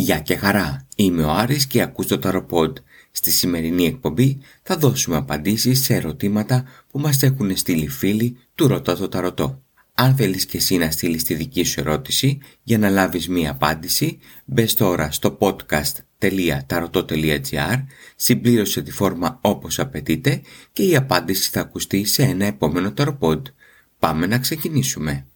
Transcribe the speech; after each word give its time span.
Γεια 0.00 0.20
και 0.20 0.36
χαρά, 0.36 0.86
είμαι 0.96 1.22
ο 1.22 1.30
Άρης 1.30 1.66
και 1.66 1.82
ακούς 1.82 2.06
το 2.06 2.18
Ταροποντ. 2.18 2.76
Στη 3.10 3.30
σημερινή 3.30 3.86
εκπομπή 3.86 4.38
θα 4.62 4.76
δώσουμε 4.76 5.16
απαντήσεις 5.16 5.84
σε 5.84 5.94
ερωτήματα 5.94 6.64
που 6.90 6.98
μας 6.98 7.22
έχουν 7.22 7.56
στείλει 7.56 7.88
φίλοι 7.88 8.36
του 8.54 8.66
Ρωτά 8.66 8.96
το 8.96 9.08
Ταρωτό. 9.08 9.62
Αν 9.94 10.16
θέλεις 10.16 10.46
και 10.46 10.56
εσύ 10.56 10.76
να 10.76 10.90
στείλεις 10.90 11.22
τη 11.22 11.34
δική 11.34 11.64
σου 11.64 11.80
ερώτηση 11.80 12.38
για 12.62 12.78
να 12.78 12.88
λάβεις 12.88 13.28
μία 13.28 13.50
απάντηση, 13.50 14.18
μπες 14.44 14.74
τώρα 14.74 15.10
στο 15.10 15.38
podcast.tarotot.gr, 15.40 17.84
συμπλήρωσε 18.16 18.82
τη 18.82 18.90
φόρμα 18.90 19.38
όπως 19.40 19.78
απαιτείται 19.78 20.40
και 20.72 20.82
η 20.82 20.96
απάντηση 20.96 21.50
θα 21.50 21.60
ακουστεί 21.60 22.04
σε 22.04 22.22
ένα 22.22 22.44
επόμενο 22.44 22.92
Ταροποντ. 22.92 23.46
Πάμε 23.98 24.26
να 24.26 24.38
ξεκινήσουμε. 24.38 25.26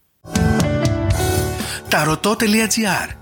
Tarotot.gr 1.90 3.21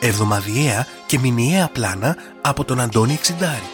εβδομαδιαία 0.00 0.86
και 1.06 1.18
μηνιαία 1.18 1.68
πλάνα 1.68 2.16
από 2.40 2.64
τον 2.64 2.80
Αντώνη 2.80 3.12
Εξιντάρη. 3.12 3.70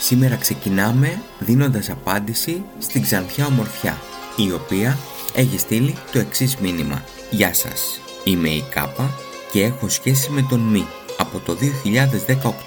Σήμερα 0.00 0.36
ξεκινάμε 0.36 1.22
δίνοντας 1.38 1.90
απάντηση 1.90 2.64
στην 2.78 3.02
Ξανθιά 3.02 3.46
Ομορφιά, 3.46 3.98
η 4.36 4.52
οποία 4.52 4.98
έχει 5.34 5.58
στείλει 5.58 5.94
το 6.12 6.18
εξής 6.18 6.56
μήνυμα. 6.56 7.04
Γεια 7.30 7.54
σας, 7.54 8.00
είμαι 8.24 8.48
η 8.48 8.64
Κάπα 8.70 9.10
και 9.52 9.62
έχω 9.62 9.88
σχέση 9.88 10.30
με 10.30 10.46
τον 10.48 10.60
Μη 10.60 10.86
από 11.18 11.38
το 11.38 11.56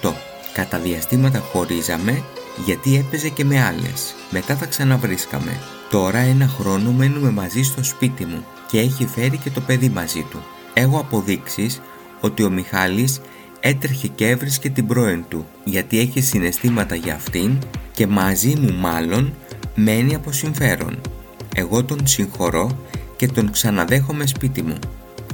2018. 0.02 0.12
Κατά 0.52 0.78
διαστήματα 0.78 1.38
χωρίζαμε 1.38 2.22
γιατί 2.64 2.96
έπαιζε 2.96 3.28
και 3.28 3.44
με 3.44 3.62
άλλες. 3.62 4.14
Μετά 4.30 4.56
τα 4.56 4.66
ξαναβρίσκαμε. 4.66 5.60
Τώρα 5.90 6.18
ένα 6.18 6.46
χρόνο 6.46 6.92
μένουμε 6.92 7.30
μαζί 7.30 7.62
στο 7.62 7.84
σπίτι 7.84 8.24
μου 8.24 8.44
και 8.70 8.78
έχει 8.78 9.06
φέρει 9.06 9.36
και 9.36 9.50
το 9.50 9.60
παιδί 9.60 9.88
μαζί 9.88 10.26
του. 10.30 10.42
Έχω 10.74 10.98
αποδείξεις 10.98 11.80
ότι 12.20 12.42
ο 12.42 12.50
Μιχάλης 12.50 13.20
έτρεχε 13.60 14.08
και 14.08 14.28
έβρισκε 14.28 14.70
την 14.70 14.86
πρώην 14.86 15.24
του 15.28 15.46
γιατί 15.64 15.98
έχει 15.98 16.20
συναισθήματα 16.20 16.94
για 16.94 17.14
αυτήν 17.14 17.58
και 17.92 18.06
μαζί 18.06 18.54
μου 18.60 18.72
μάλλον 18.72 19.34
μένει 19.74 20.14
από 20.14 20.32
συμφέρον. 20.32 21.00
Εγώ 21.54 21.84
τον 21.84 22.06
συγχωρώ 22.06 22.78
και 23.16 23.26
τον 23.26 23.50
ξαναδέχομαι 23.50 24.26
σπίτι 24.26 24.62
μου. 24.62 24.78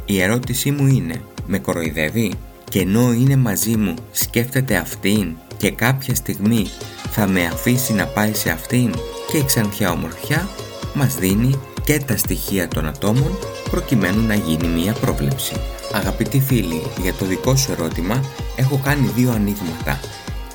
Η 0.04 0.20
ερώτησή 0.20 0.70
μου 0.70 0.86
είναι, 0.86 1.20
με 1.46 1.58
κοροϊδεύει; 1.58 2.32
Και 2.74 2.80
ενώ 2.80 3.12
είναι 3.12 3.36
μαζί 3.36 3.76
μου 3.76 3.94
σκέφτεται 4.10 4.76
αυτήν 4.76 5.36
και 5.56 5.70
κάποια 5.70 6.14
στιγμή 6.14 6.66
θα 7.10 7.26
με 7.26 7.44
αφήσει 7.46 7.92
να 7.92 8.06
πάει 8.06 8.34
σε 8.34 8.50
αυτήν 8.50 8.94
και 9.30 9.36
η 9.36 9.44
ξανθιά 9.44 9.90
ομορφιά 9.90 10.48
μας 10.94 11.14
δίνει 11.14 11.60
και 11.84 11.98
τα 12.06 12.16
στοιχεία 12.16 12.68
των 12.68 12.86
ατόμων 12.86 13.38
προκειμένου 13.70 14.26
να 14.26 14.34
γίνει 14.34 14.66
μία 14.66 14.92
πρόβλεψη. 14.92 15.54
Αγαπητοί 15.92 16.40
φίλοι, 16.40 16.82
για 17.02 17.14
το 17.14 17.24
δικό 17.24 17.56
σου 17.56 17.72
ερώτημα 17.72 18.24
έχω 18.56 18.80
κάνει 18.84 19.10
δύο 19.14 19.30
ανοίγματα. 19.30 20.00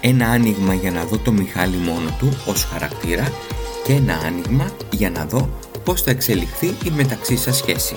Ένα 0.02 0.28
άνοιγμα 0.28 0.74
για 0.74 0.92
να 0.92 1.04
δω 1.04 1.18
το 1.18 1.32
Μιχάλη 1.32 1.78
μόνο 1.78 2.16
του 2.20 2.38
ως 2.46 2.64
χαρακτήρα 2.64 3.32
και 3.86 3.94
ένα 3.94 4.14
άνοιγμα 4.26 4.72
για 4.92 5.10
να 5.10 5.26
δω 5.26 5.50
πώς 5.84 6.02
θα 6.02 6.12
εξελιχθεί 6.12 6.68
η 6.68 6.90
μεταξύ 6.96 7.38
σας 7.38 7.58
σχέση. 7.58 7.96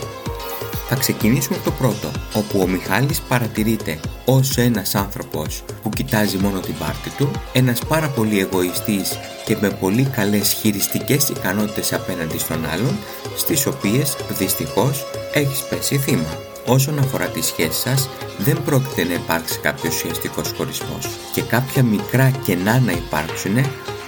Θα 0.94 1.00
ξεκινήσουμε 1.00 1.56
από 1.56 1.64
το 1.64 1.70
πρώτο, 1.70 2.10
όπου 2.34 2.60
ο 2.60 2.66
Μιχάλης 2.66 3.20
παρατηρείται 3.20 4.00
ως 4.24 4.56
ένας 4.56 4.94
άνθρωπος 4.94 5.64
που 5.82 5.88
κοιτάζει 5.88 6.36
μόνο 6.36 6.60
την 6.60 6.74
πάρτη 6.78 7.10
του, 7.10 7.30
ένας 7.52 7.80
πάρα 7.88 8.08
πολύ 8.08 8.38
εγωιστής 8.38 9.18
και 9.44 9.56
με 9.60 9.70
πολύ 9.70 10.04
καλές 10.04 10.52
χειριστικές 10.52 11.28
ικανότητες 11.28 11.92
απέναντι 11.92 12.38
στον 12.38 12.66
άλλον, 12.72 12.96
στις 13.36 13.66
οποίες 13.66 14.16
δυστυχώς 14.38 15.06
έχεις 15.32 15.62
πέσει 15.70 15.98
θύμα. 15.98 16.38
Όσον 16.66 16.98
αφορά 16.98 17.26
τη 17.26 17.42
σχέση 17.42 17.80
σας, 17.80 18.08
δεν 18.38 18.62
πρόκειται 18.64 19.04
να 19.04 19.14
υπάρξει 19.14 19.58
κάποιο 19.58 19.90
ουσιαστικός 19.92 20.52
χωρισμός 20.56 21.08
και 21.32 21.42
κάποια 21.42 21.82
μικρά 21.82 22.30
κενά 22.44 22.78
να 22.78 22.92
υπάρξουν, 22.92 23.54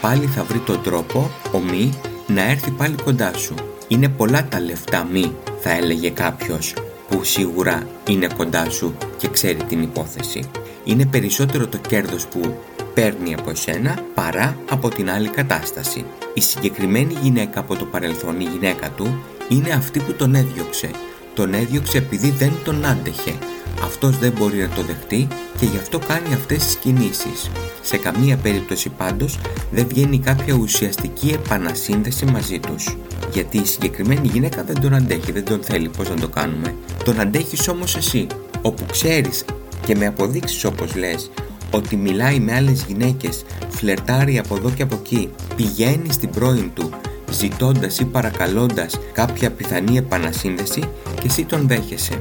πάλι 0.01 0.27
θα 0.27 0.45
βρει 0.45 0.59
τον 0.59 0.83
τρόπο 0.83 1.31
ο 1.53 1.59
μη 1.59 1.99
να 2.27 2.43
έρθει 2.51 2.71
πάλι 2.71 2.95
κοντά 3.05 3.33
σου. 3.37 3.55
Είναι 3.89 4.09
πολλά 4.09 4.49
τα 4.49 4.61
λεφτά 4.61 5.05
μη 5.13 5.33
θα 5.67 5.73
έλεγε 5.73 6.11
κάποιος 6.11 6.75
που 7.09 7.25
σίγουρα 7.25 7.89
είναι 8.09 8.27
κοντά 8.37 8.71
σου 8.71 8.97
και 9.17 9.29
ξέρει 9.29 9.63
την 9.65 9.83
υπόθεση. 9.83 10.51
Είναι 10.85 11.07
περισσότερο 11.07 11.67
το 11.67 11.79
κέρδος 11.89 12.27
που 12.27 12.59
παίρνει 12.95 13.35
από 13.35 13.51
εσένα 13.51 13.99
παρά 14.15 14.57
από 14.71 14.89
την 14.89 15.11
άλλη 15.11 15.29
κατάσταση. 15.29 16.05
Η 16.35 16.41
συγκεκριμένη 16.41 17.17
γυναίκα 17.23 17.61
από 17.61 17.77
το 17.77 17.85
παρελθόν, 17.85 18.41
η 18.41 18.45
γυναίκα 18.45 18.91
του, 18.91 19.23
είναι 19.49 19.73
αυτή 19.73 20.01
που 20.01 20.13
τον 20.13 20.35
έδιωξε. 20.35 20.91
Τον 21.35 21.55
έδιωξε 21.55 21.99
επειδή 21.99 22.31
δεν 22.31 22.53
τον 22.65 22.85
άντεχε 22.85 23.35
αυτός 23.83 24.19
δεν 24.19 24.33
μπορεί 24.39 24.57
να 24.57 24.69
το 24.69 24.83
δεχτεί 24.83 25.29
και 25.59 25.67
γι' 25.67 25.77
αυτό 25.77 25.99
κάνει 25.99 26.35
αυτές 26.35 26.65
τις 26.65 26.75
κινήσεις. 26.75 27.51
Σε 27.83 27.97
καμία 27.97 28.37
περίπτωση 28.37 28.89
πάντως 28.89 29.39
δεν 29.71 29.87
βγαίνει 29.89 30.19
κάποια 30.19 30.55
ουσιαστική 30.55 31.29
επανασύνδεση 31.29 32.25
μαζί 32.25 32.59
τους. 32.59 32.97
Γιατί 33.33 33.59
η 33.59 33.65
συγκεκριμένη 33.65 34.29
γυναίκα 34.29 34.65
δεν 34.65 34.81
τον 34.81 34.95
αντέχει, 34.95 35.33
δεν 35.33 35.45
τον 35.45 35.63
θέλει 35.63 35.89
πώς 35.89 36.09
να 36.09 36.17
το 36.17 36.29
κάνουμε. 36.29 36.75
Τον 37.05 37.21
αντέχεις 37.21 37.69
όμως 37.69 37.97
εσύ, 37.97 38.27
όπου 38.63 38.85
ξέρεις 38.91 39.45
και 39.87 39.97
με 39.97 40.07
αποδείξεις 40.07 40.65
όπως 40.65 40.95
λες 40.95 41.31
ότι 41.71 41.97
μιλάει 41.97 42.41
με 42.41 42.55
άλλες 42.55 42.85
γυναίκες, 42.89 43.45
φλερτάρει 43.69 44.39
από 44.39 44.57
εδώ 44.57 44.71
και 44.71 44.83
από 44.83 44.95
εκεί, 44.95 45.31
πηγαίνει 45.57 46.13
στην 46.13 46.31
πρώην 46.31 46.71
του, 46.75 46.91
ζητώντας 47.31 47.99
ή 47.99 48.05
παρακαλώντας 48.05 48.99
κάποια 49.13 49.51
πιθανή 49.51 49.97
επανασύνδεση 49.97 50.81
και 51.15 51.27
εσύ 51.27 51.45
τον 51.45 51.69
δέχεσαι. 51.69 52.21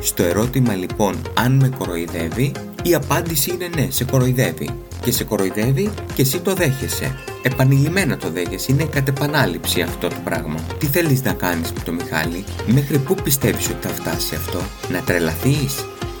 Στο 0.00 0.22
ερώτημα 0.22 0.74
λοιπόν 0.74 1.16
αν 1.34 1.52
με 1.52 1.70
κοροϊδεύει, 1.78 2.52
η 2.82 2.94
απάντηση 2.94 3.50
είναι 3.50 3.68
ναι, 3.76 3.90
σε 3.90 4.04
κοροϊδεύει. 4.04 4.70
Και 5.02 5.12
σε 5.12 5.24
κοροϊδεύει 5.24 5.90
και 6.14 6.22
εσύ 6.22 6.40
το 6.40 6.54
δέχεσαι. 6.54 7.14
Επανειλημμένα 7.42 8.16
το 8.16 8.30
δέχεσαι, 8.30 8.72
είναι 8.72 8.84
κατ' 8.84 9.08
επανάληψη 9.08 9.80
αυτό 9.80 10.08
το 10.08 10.16
πράγμα. 10.24 10.60
Τι 10.78 10.86
θέλεις 10.86 11.22
να 11.22 11.32
κάνεις 11.32 11.72
με 11.72 11.80
το 11.84 11.92
Μιχάλη, 11.92 12.44
μέχρι 12.66 12.98
πού 12.98 13.14
πιστεύεις 13.14 13.68
ότι 13.68 13.86
θα 13.86 13.94
φτάσει 13.94 14.34
αυτό, 14.34 14.60
να 14.92 15.00
τρελαθείς, 15.00 15.74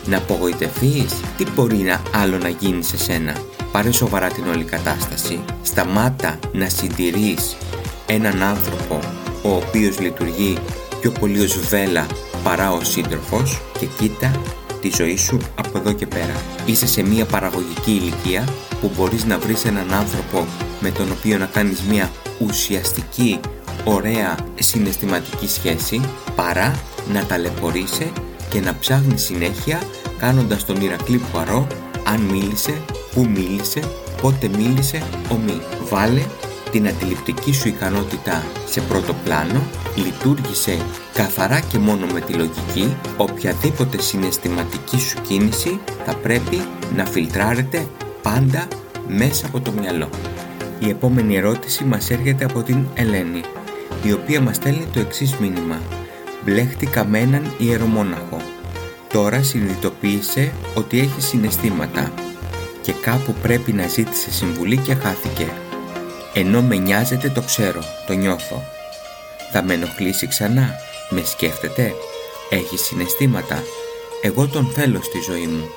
να 0.06 0.16
απογοητευτείς, 0.16 1.14
τι 1.36 1.44
μπορεί 1.54 1.76
να 1.76 2.02
άλλο 2.14 2.38
να 2.38 2.48
γίνει 2.48 2.82
σε 2.82 2.96
σένα; 2.96 3.32
Πάρε 3.72 3.92
σοβαρά 3.92 4.28
την 4.28 4.48
όλη 4.48 4.64
κατάσταση, 4.64 5.40
σταμάτα 5.62 6.38
να 6.52 6.68
συντηρείς 6.68 7.56
έναν 8.06 8.42
άνθρωπο 8.42 9.00
ο 9.42 9.54
οποίος 9.54 10.00
λειτουργεί 10.00 10.58
πιο 11.00 11.10
πολύ 11.10 11.40
ως 11.40 11.58
βέλα 11.58 12.06
παρά 12.42 12.72
ο 12.72 12.84
σύντροφος 12.84 13.60
και 13.78 13.86
κοίτα 13.86 14.40
τη 14.80 14.90
ζωή 14.96 15.16
σου 15.16 15.38
από 15.54 15.78
εδώ 15.78 15.92
και 15.92 16.06
πέρα. 16.06 16.42
Είσαι 16.66 16.86
σε 16.86 17.02
μια 17.02 17.24
παραγωγική 17.24 17.90
ηλικία 17.90 18.44
που 18.80 18.90
μπορείς 18.96 19.24
να 19.24 19.38
βρεις 19.38 19.64
έναν 19.64 19.92
άνθρωπο 19.92 20.46
με 20.80 20.90
τον 20.90 21.10
οποίο 21.10 21.38
να 21.38 21.46
κάνεις 21.46 21.82
μια 21.82 22.10
ουσιαστική, 22.38 23.40
ωραία 23.84 24.36
συναισθηματική 24.58 25.48
σχέση 25.48 26.00
παρά 26.36 26.80
να 27.12 27.24
ταλαιπωρείσαι 27.24 28.12
και 28.48 28.60
να 28.60 28.76
ψάχνεις 28.80 29.22
συνέχεια 29.22 29.82
κάνοντας 30.18 30.64
τον 30.64 30.80
Ηρακλή 30.80 31.18
Πουαρό 31.18 31.66
αν 32.04 32.20
μίλησε, 32.20 32.82
πού 33.14 33.28
μίλησε, 33.34 33.80
πότε 34.22 34.48
μίλησε, 34.48 35.02
ομή. 35.32 35.60
Βάλε 35.90 36.22
την 36.70 36.88
αντιληπτική 36.88 37.52
σου 37.52 37.68
ικανότητα 37.68 38.44
σε 38.66 38.80
πρώτο 38.80 39.14
πλάνο, 39.24 39.62
λειτουργήσε 39.96 40.78
καθαρά 41.14 41.60
και 41.60 41.78
μόνο 41.78 42.06
με 42.12 42.20
τη 42.20 42.32
λογική, 42.32 42.96
οποιαδήποτε 43.16 44.00
συναισθηματική 44.00 44.98
σου 44.98 45.20
κίνηση 45.22 45.80
θα 46.04 46.14
πρέπει 46.14 46.62
να 46.96 47.04
φιλτράρεται 47.04 47.86
πάντα 48.22 48.68
μέσα 49.08 49.46
από 49.46 49.60
το 49.60 49.72
μυαλό. 49.80 50.08
Η 50.78 50.88
επόμενη 50.88 51.36
ερώτηση 51.36 51.84
μας 51.84 52.10
έρχεται 52.10 52.44
από 52.44 52.62
την 52.62 52.86
Ελένη, 52.94 53.40
η 54.02 54.12
οποία 54.12 54.40
μας 54.40 54.56
στέλνει 54.56 54.86
το 54.92 55.00
εξής 55.00 55.36
μήνυμα. 55.36 55.80
Μπλέχτηκα 56.44 57.04
με 57.04 57.18
έναν 57.18 57.54
ιερομόναχο. 57.58 58.40
Τώρα 59.12 59.42
συνειδητοποίησε 59.42 60.52
ότι 60.74 60.98
έχει 61.00 61.20
συναισθήματα 61.20 62.12
και 62.82 62.92
κάπου 62.92 63.34
πρέπει 63.42 63.72
να 63.72 63.86
ζήτησε 63.86 64.30
συμβουλή 64.30 64.76
και 64.76 64.94
χάθηκε. 64.94 65.46
Ενώ 66.40 66.62
με 66.62 66.76
νοιάζεται 66.76 67.28
το 67.28 67.40
ξέρω, 67.40 67.80
το 68.06 68.12
νιώθω. 68.12 68.62
Θα 69.52 69.62
με 69.62 69.74
ενοχλήσει 69.74 70.26
ξανά, 70.26 70.74
με 71.10 71.22
σκέφτεται, 71.24 71.94
έχει 72.50 72.76
συναισθήματα. 72.76 73.62
Εγώ 74.22 74.46
τον 74.46 74.66
θέλω 74.74 75.02
στη 75.02 75.18
ζωή 75.30 75.46
μου. 75.46 75.68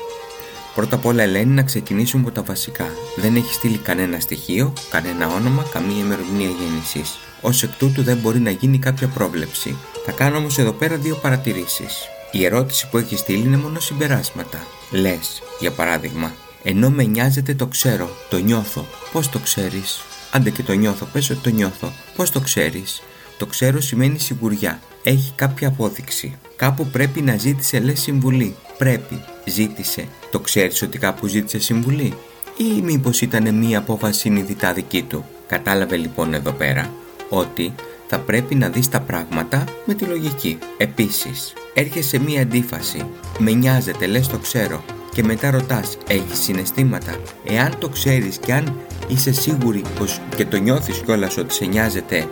Πρώτα 0.75 0.95
απ' 0.95 1.05
όλα 1.05 1.23
Ελένη 1.23 1.53
να 1.53 1.63
ξεκινήσουμε 1.63 2.23
από 2.25 2.31
τα 2.31 2.41
βασικά. 2.41 2.85
Δεν 3.15 3.35
έχει 3.35 3.53
στείλει 3.53 3.77
κανένα 3.77 4.19
στοιχείο, 4.19 4.73
κανένα 4.89 5.27
όνομα, 5.27 5.65
καμία 5.73 6.03
ημερομηνία 6.03 6.49
γέννησης. 6.49 7.19
Ω 7.41 7.49
εκ 7.49 7.75
τούτου 7.77 8.03
δεν 8.03 8.17
μπορεί 8.17 8.39
να 8.39 8.49
γίνει 8.49 8.79
κάποια 8.79 9.07
πρόβλεψη. 9.07 9.77
Θα 10.05 10.11
κάνω 10.11 10.37
όμως 10.37 10.57
εδώ 10.57 10.71
πέρα 10.71 10.95
δύο 10.95 11.15
παρατηρήσεις. 11.15 11.97
Η 12.31 12.45
ερώτηση 12.45 12.87
που 12.89 12.97
έχει 12.97 13.17
στείλει 13.17 13.43
είναι 13.43 13.57
μόνο 13.57 13.79
συμπεράσματα. 13.79 14.65
Λες, 14.91 15.41
για 15.59 15.71
παράδειγμα, 15.71 16.33
ενώ 16.63 16.89
με 16.89 17.03
νοιάζεται 17.03 17.53
το 17.53 17.67
ξέρω, 17.67 18.09
το 18.29 18.37
νιώθω. 18.37 18.85
Πώς 19.11 19.29
το 19.29 19.39
ξέρεις, 19.39 20.01
Άντε 20.31 20.49
και 20.49 20.63
το 20.63 20.73
νιώθω, 20.73 21.05
πες 21.05 21.29
ότι 21.29 21.39
το 21.39 21.49
νιώθω. 21.49 21.91
Πώς 22.15 22.31
το 22.31 22.39
ξέρεις, 22.39 23.01
Το 23.37 23.47
ξέρω 23.47 23.81
σημαίνει 23.81 24.19
σιγουριά. 24.19 24.79
Έχει 25.03 25.31
κάποια 25.35 25.67
απόδειξη. 25.67 26.37
Κάπου 26.55 26.85
πρέπει 26.85 27.21
να 27.21 27.37
ζήτησε 27.37 27.79
λες 27.79 27.99
συμβουλή. 27.99 28.55
Πρέπει. 28.77 29.23
Ζήτησε. 29.45 30.07
Το 30.31 30.39
ξέρεις 30.39 30.81
ότι 30.81 30.97
κάπου 30.97 31.27
ζήτησε 31.27 31.59
συμβουλή; 31.59 32.13
Ή 32.57 32.81
μήπως 32.81 33.21
ήταν 33.21 33.55
μία 33.55 33.77
απόφαση 33.77 34.19
συνειδητά 34.19 34.73
δική 34.73 35.01
του; 35.03 35.25
Κατάλαβε 35.47 35.95
λοιπόν 35.95 36.33
εδώ 36.33 36.51
πέρα 36.51 36.93
ότι 37.29 37.73
θα 38.07 38.19
πρέπει 38.19 38.55
να 38.55 38.69
δεις 38.69 38.89
τα 38.89 38.99
πράγματα 38.99 39.63
με 39.85 39.93
τη 39.93 40.05
λογική. 40.05 40.57
Επίσης, 40.77 41.53
έρχεσαι 41.73 42.09
σε 42.09 42.19
μία 42.19 42.41
αντίφαση. 42.41 43.05
Με 43.37 43.51
νοιάζεται, 43.51 44.05
λες 44.05 44.27
το 44.27 44.37
ξέρω. 44.37 44.83
Και 45.13 45.23
μετά 45.23 45.51
ρωτάς, 45.51 45.97
έχεις 46.07 46.39
συναισθήματα; 46.39 47.19
Εάν 47.43 47.77
το 47.79 47.89
ξέρεις 47.89 48.37
και 48.37 48.53
αν 48.53 48.77
είσαι 49.11 49.31
σίγουρη 49.31 49.81
πως 49.99 50.19
και 50.35 50.45
το 50.45 50.57
νιώθεις 50.57 50.97
κιόλας 50.97 51.37
ότι 51.37 51.53
σε 51.53 51.65
νοιάζεται, 51.65 52.27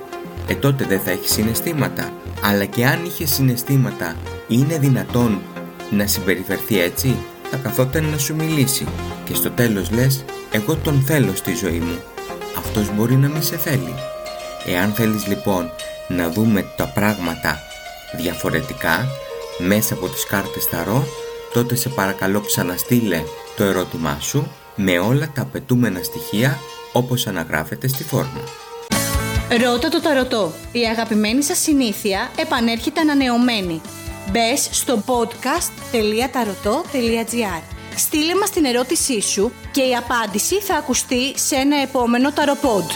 ε 0.47 0.55
τότε 0.55 0.85
δεν 0.85 0.99
θα 0.99 1.11
έχεις 1.11 1.31
συναισθήματα. 1.31 2.13
Αλλά 2.43 2.65
και 2.65 2.85
αν 2.85 3.05
είχες 3.05 3.29
συναισθήματα, 3.29 4.15
είναι 4.47 4.77
δυνατόν 4.77 5.41
να 5.89 6.07
συμπεριφερθεί 6.07 6.79
έτσι, 6.79 7.15
θα 7.51 7.57
καθόταν 7.57 8.05
να 8.05 8.17
σου 8.17 8.35
μιλήσει. 8.35 8.87
Και 9.25 9.33
στο 9.33 9.49
τέλος 9.49 9.91
λες, 9.91 10.25
εγώ 10.51 10.75
τον 10.75 11.01
θέλω 11.01 11.35
στη 11.35 11.55
ζωή 11.55 11.79
μου. 11.79 11.99
Αυτός 12.57 12.95
μπορεί 12.95 13.15
να 13.15 13.27
μην 13.27 13.43
σε 13.43 13.57
θέλει. 13.57 13.93
Εάν 14.65 14.91
θέλεις 14.91 15.27
λοιπόν 15.27 15.69
να 16.07 16.29
δούμε 16.29 16.65
τα 16.75 16.91
πράγματα 16.93 17.59
διαφορετικά 18.17 19.07
μέσα 19.57 19.93
από 19.93 20.07
τις 20.07 20.25
κάρτες 20.25 20.69
Ταρό, 20.69 21.07
τότε 21.53 21.75
σε 21.75 21.89
παρακαλώ 21.89 22.41
ξαναστείλε 22.41 23.23
το 23.55 23.63
ερώτημά 23.63 24.17
σου 24.19 24.47
με 24.81 24.99
όλα 24.99 25.31
τα 25.33 25.41
απαιτούμενα 25.41 26.03
στοιχεία 26.03 26.59
όπως 26.93 27.27
αναγράφεται 27.27 27.87
στη 27.87 28.03
φόρμα. 28.03 28.41
Ρώτα 29.65 29.89
το 29.89 30.01
ταρωτό. 30.01 30.53
Η 30.71 30.79
αγαπημένη 30.79 31.43
σας 31.43 31.59
συνήθεια 31.59 32.31
επανέρχεται 32.39 32.99
ανανεωμένη. 32.99 33.81
Μπες 34.31 34.69
στο 34.71 35.03
podcast.tarotot.gr 35.05 37.61
Στείλε 37.95 38.35
μας 38.35 38.49
την 38.49 38.65
ερώτησή 38.65 39.21
σου 39.21 39.51
και 39.71 39.81
η 39.81 39.95
απάντηση 39.95 40.61
θα 40.61 40.75
ακουστεί 40.75 41.39
σε 41.39 41.55
ένα 41.55 41.81
επόμενο 41.81 42.31
ταροπόντ. 42.31 42.89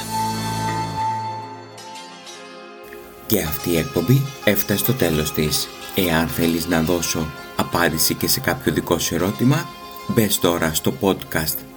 Και 3.25 3.41
αυτή 3.41 3.69
η 3.69 3.77
εκπομπή 3.77 4.21
έφτασε 4.43 4.79
στο 4.79 4.93
τέλος 4.93 5.33
της. 5.33 5.67
Εάν 5.95 6.27
θέλεις 6.27 6.67
να 6.67 6.81
δώσω 6.81 7.27
απάντηση 7.55 8.13
και 8.13 8.27
σε 8.27 8.39
κάποιο 8.39 8.73
δικό 8.73 8.99
σου 8.99 9.15
ερώτημα, 9.15 9.69
μπες 10.07 10.39
τώρα 10.39 10.73
στο 10.73 10.91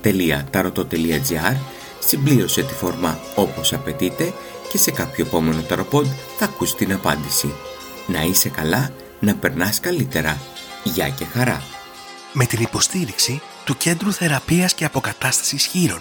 podcast.tarotot.gr 0.07 1.57
συμπλήρωσε 1.99 2.63
τη 2.63 2.75
φόρμα 2.75 3.19
όπως 3.35 3.73
απαιτείται 3.73 4.33
και 4.71 4.79
σε 4.79 4.91
κάποιο 4.91 5.27
επόμενο 5.27 5.61
ταροπόντ 5.61 6.07
θα 6.39 6.45
ακούσει 6.45 6.75
την 6.77 6.93
απάντηση. 6.93 7.55
Να 8.07 8.23
είσαι 8.23 8.49
καλά, 8.49 8.91
να 9.21 9.35
περνάς 9.35 9.81
καλύτερα. 9.81 10.41
Γεια 10.85 11.09
και 11.09 11.25
χαρά. 11.25 11.63
Με 12.33 12.45
την 12.45 12.61
υποστήριξη 12.63 13.41
του 13.65 13.77
Κέντρου 13.77 14.13
Θεραπείας 14.13 14.75
και 14.75 14.85
Αποκατάστασης 14.85 15.67
Χείρων. 15.67 16.01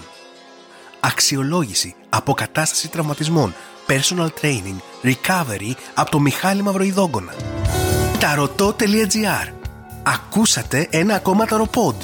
Αξιολόγηση, 1.00 1.96
αποκατάσταση 2.10 2.90
τραυματισμών, 2.90 3.56
personal 3.88 4.28
training, 4.42 4.78
recovery 5.04 5.72
από 5.94 6.12
το 6.12 6.20
Μιχάλη 6.20 6.62
Μαυροϊδόγκονα. 6.62 7.34
Ταρωτό.gr 8.20 9.54
Ακούσατε 10.04 10.88
ένα 10.92 11.16
ακόμα 11.16 11.46
ταροπόντ. 11.46 12.04